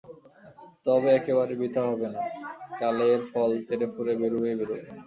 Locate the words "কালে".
2.79-3.05